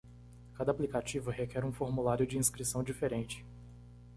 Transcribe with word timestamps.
Cada 0.55 0.71
aplicativo 0.71 1.29
requer 1.29 1.63
um 1.63 1.71
formulário 1.71 2.25
de 2.25 2.35
inscrição 2.35 2.83
diferente. 2.83 3.45